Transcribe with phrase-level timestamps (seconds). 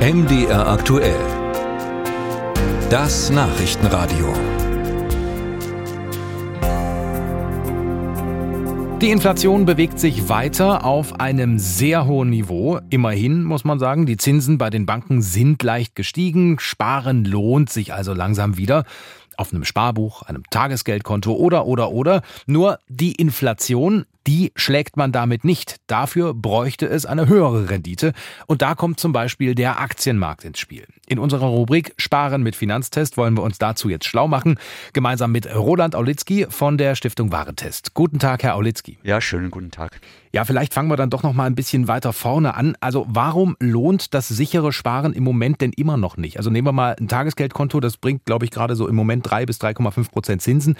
[0.00, 1.20] MDR aktuell.
[2.88, 4.32] Das Nachrichtenradio.
[9.02, 12.80] Die Inflation bewegt sich weiter auf einem sehr hohen Niveau.
[12.88, 16.58] Immerhin muss man sagen, die Zinsen bei den Banken sind leicht gestiegen.
[16.58, 18.84] Sparen lohnt sich also langsam wieder
[19.40, 22.22] auf einem Sparbuch, einem Tagesgeldkonto oder oder oder.
[22.46, 25.76] Nur die Inflation, die schlägt man damit nicht.
[25.86, 28.12] Dafür bräuchte es eine höhere Rendite.
[28.46, 30.86] Und da kommt zum Beispiel der Aktienmarkt ins Spiel.
[31.06, 34.58] In unserer Rubrik Sparen mit Finanztest wollen wir uns dazu jetzt schlau machen.
[34.92, 37.94] Gemeinsam mit Roland Aulitzki von der Stiftung Warentest.
[37.94, 38.98] Guten Tag, Herr Aulitzki.
[39.02, 40.00] Ja, schönen guten Tag.
[40.32, 42.76] Ja, vielleicht fangen wir dann doch noch mal ein bisschen weiter vorne an.
[42.80, 46.36] Also, warum lohnt das sichere Sparen im Moment denn immer noch nicht?
[46.36, 49.46] Also, nehmen wir mal ein Tagesgeldkonto, das bringt, glaube ich, gerade so im Moment 3
[49.46, 50.76] bis 3,5 Prozent Zinsen.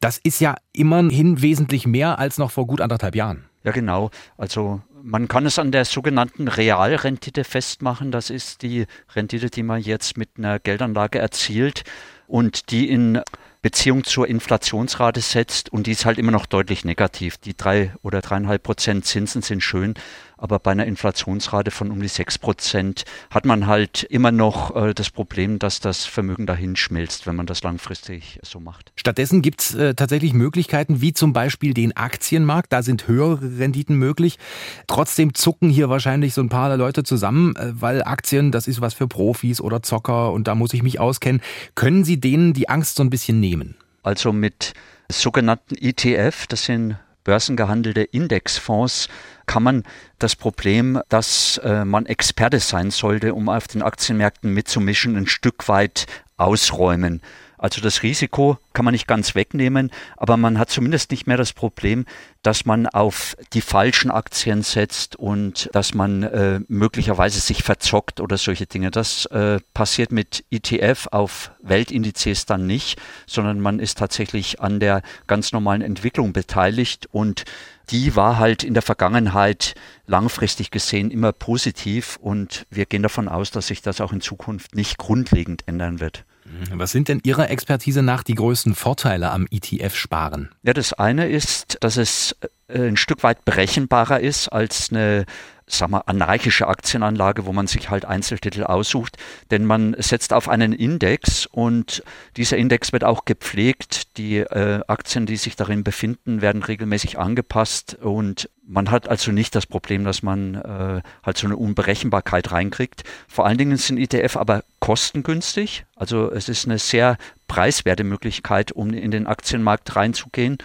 [0.00, 3.44] Das ist ja immerhin wesentlich mehr als noch vor gut anderthalb Jahren.
[3.64, 4.10] Ja, genau.
[4.36, 8.10] Also man kann es an der sogenannten Realrendite festmachen.
[8.10, 11.84] Das ist die Rendite, die man jetzt mit einer Geldanlage erzielt
[12.26, 13.20] und die in
[13.60, 17.38] Beziehung zur Inflationsrate setzt und die ist halt immer noch deutlich negativ.
[17.38, 19.94] Die drei oder dreieinhalb Prozent Zinsen sind schön,
[20.38, 24.94] aber bei einer Inflationsrate von um die sechs Prozent hat man halt immer noch äh,
[24.94, 28.92] das Problem, dass das Vermögen dahin schmilzt, wenn man das langfristig so macht.
[28.96, 32.72] Stattdessen gibt es äh, tatsächlich Möglichkeiten, wie zum Beispiel den Aktienmarkt.
[32.72, 34.38] Da sind höhere Renditen möglich.
[34.86, 38.94] Trotzdem zucken hier wahrscheinlich so ein paar Leute zusammen, äh, weil Aktien, das ist was
[38.94, 41.42] für Profis oder Zocker und da muss ich mich auskennen.
[41.74, 43.74] Können Sie denen die Angst so ein bisschen nehmen?
[44.02, 44.72] Also mit
[45.10, 46.96] sogenannten ETF, das sind
[47.28, 49.06] börsengehandelte Indexfonds,
[49.44, 49.82] kann man
[50.18, 55.68] das Problem, dass äh, man Experte sein sollte, um auf den Aktienmärkten mitzumischen, ein Stück
[55.68, 56.06] weit
[56.38, 57.20] ausräumen.
[57.58, 61.52] Also das Risiko kann man nicht ganz wegnehmen, aber man hat zumindest nicht mehr das
[61.52, 62.06] Problem,
[62.42, 68.38] dass man auf die falschen Aktien setzt und dass man äh, möglicherweise sich verzockt oder
[68.38, 68.90] solche Dinge.
[68.90, 75.02] Das äh, passiert mit ETF auf Weltindizes dann nicht, sondern man ist tatsächlich an der
[75.26, 77.44] ganz normalen Entwicklung beteiligt und
[77.90, 79.74] die war halt in der Vergangenheit
[80.06, 84.74] langfristig gesehen immer positiv und wir gehen davon aus, dass sich das auch in Zukunft
[84.74, 86.24] nicht grundlegend ändern wird.
[86.72, 90.50] Was sind denn Ihrer Expertise nach die größten Vorteile am ETF-Sparen?
[90.62, 92.36] Ja, das eine ist, dass es
[92.68, 95.26] ein Stück weit berechenbarer ist als eine
[95.70, 99.16] sag mal, anarchische Aktienanlage, wo man sich halt Einzeltitel aussucht.
[99.50, 102.02] Denn man setzt auf einen Index und
[102.36, 104.16] dieser Index wird auch gepflegt.
[104.18, 109.54] Die äh, Aktien, die sich darin befinden, werden regelmäßig angepasst und man hat also nicht
[109.54, 113.04] das Problem, dass man äh, halt so eine Unberechenbarkeit reinkriegt.
[113.26, 115.86] Vor allen Dingen sind ETF aber kostengünstig.
[115.96, 120.58] Also es ist eine sehr preiswerte Möglichkeit, um in den Aktienmarkt reinzugehen.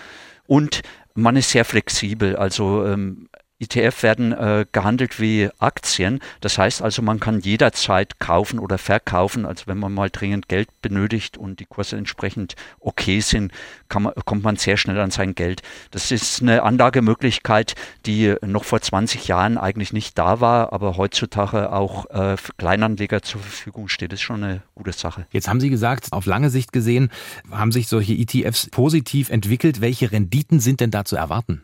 [0.46, 0.82] Und
[1.14, 2.36] man ist sehr flexibel.
[2.36, 3.30] Also ähm,
[3.64, 6.20] ETF werden äh, gehandelt wie Aktien.
[6.42, 9.46] Das heißt also, man kann jederzeit kaufen oder verkaufen.
[9.46, 13.52] Also wenn man mal dringend Geld benötigt und die Kurse entsprechend okay sind,
[13.94, 15.62] man, kommt man sehr schnell an sein Geld.
[15.92, 17.76] Das ist eine Anlagemöglichkeit,
[18.06, 23.22] die noch vor 20 Jahren eigentlich nicht da war, aber heutzutage auch äh, für Kleinanleger
[23.22, 24.12] zur Verfügung steht.
[24.12, 25.26] Das ist schon eine gute Sache.
[25.32, 27.10] Jetzt haben Sie gesagt, auf lange Sicht gesehen
[27.52, 29.82] haben sich solche ETFs positiv entwickelt.
[29.82, 31.64] Welche Renditen sind denn da zu erwarten?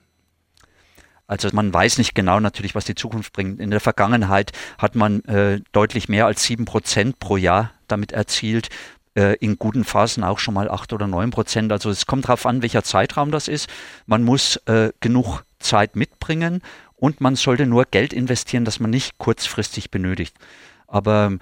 [1.29, 3.59] Also man weiß nicht genau natürlich, was die Zukunft bringt.
[3.59, 8.69] In der Vergangenheit hat man äh, deutlich mehr als sieben Prozent pro Jahr damit erzielt.
[9.13, 11.71] Äh, in guten Phasen auch schon mal acht oder neun Prozent.
[11.71, 13.69] Also es kommt darauf an, welcher Zeitraum das ist.
[14.07, 16.63] Man muss äh, genug Zeit mitbringen
[16.95, 20.35] und man sollte nur Geld investieren, das man nicht kurzfristig benötigt.
[20.89, 21.39] Aber ähm,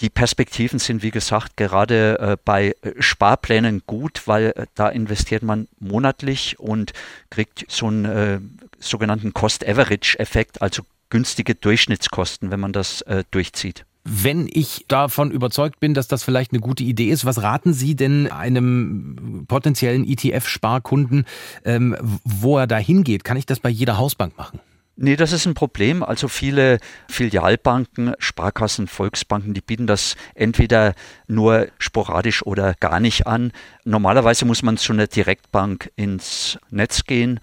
[0.00, 5.68] die Perspektiven sind, wie gesagt, gerade äh, bei Sparplänen gut, weil äh, da investiert man
[5.78, 6.92] monatlich und
[7.30, 8.40] kriegt so einen äh,
[8.78, 13.84] sogenannten Cost-Average-Effekt, also günstige Durchschnittskosten, wenn man das äh, durchzieht.
[14.04, 17.94] Wenn ich davon überzeugt bin, dass das vielleicht eine gute Idee ist, was raten Sie
[17.94, 21.26] denn einem potenziellen ETF-Sparkunden,
[21.64, 23.24] ähm, wo er da hingeht?
[23.24, 24.60] Kann ich das bei jeder Hausbank machen?
[25.02, 26.02] Nee, das ist ein Problem.
[26.02, 26.78] Also viele
[27.08, 30.94] Filialbanken, Sparkassen, Volksbanken, die bieten das entweder
[31.26, 33.52] nur sporadisch oder gar nicht an.
[33.84, 37.40] Normalerweise muss man zu einer Direktbank ins Netz gehen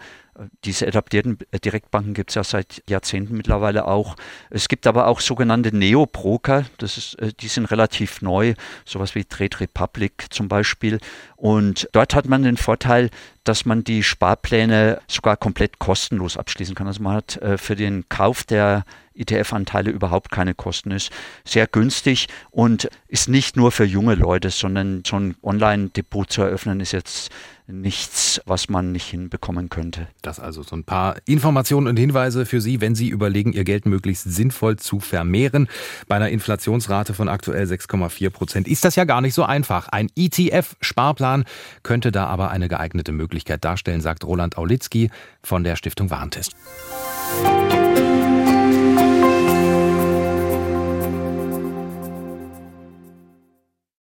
[0.65, 4.15] diese etablierten Direktbanken gibt es ja seit Jahrzehnten mittlerweile auch.
[4.49, 8.53] Es gibt aber auch sogenannte Neo-Broker, das ist, äh, die sind relativ neu,
[8.85, 10.99] sowas wie Trade Republic zum Beispiel.
[11.35, 13.09] Und dort hat man den Vorteil,
[13.43, 16.87] dass man die Sparpläne sogar komplett kostenlos abschließen kann.
[16.87, 18.85] Also man hat äh, für den Kauf der
[19.17, 21.11] ETF-Anteile überhaupt keine Kosten ist.
[21.43, 26.79] Sehr günstig und ist nicht nur für junge Leute, sondern so ein Online-Depot zu eröffnen
[26.79, 27.31] ist jetzt
[27.67, 30.07] nichts, was man nicht hinbekommen könnte.
[30.21, 33.85] Das also so ein paar Informationen und Hinweise für Sie, wenn Sie überlegen, Ihr Geld
[33.85, 35.67] möglichst sinnvoll zu vermehren.
[36.07, 39.89] Bei einer Inflationsrate von aktuell 6,4 Prozent ist das ja gar nicht so einfach.
[39.89, 41.43] Ein ETF-Sparplan
[41.83, 45.09] könnte da aber eine geeignete Möglichkeit darstellen, sagt Roland Aulitzky
[45.43, 46.55] von der Stiftung Warentest.